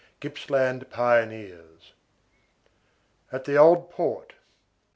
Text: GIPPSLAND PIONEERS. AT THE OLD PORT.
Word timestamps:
GIPPSLAND 0.19 0.89
PIONEERS. 0.89 1.93
AT 3.31 3.45
THE 3.45 3.55
OLD 3.57 3.91
PORT. 3.91 4.33